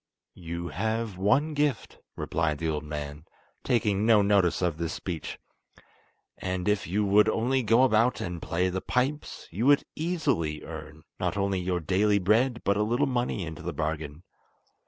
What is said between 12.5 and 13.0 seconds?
but a